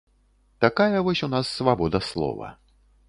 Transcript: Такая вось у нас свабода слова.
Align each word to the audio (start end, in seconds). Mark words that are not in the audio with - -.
Такая 0.63 1.03
вось 1.07 1.21
у 1.27 1.29
нас 1.35 1.51
свабода 1.59 1.99
слова. 2.11 2.49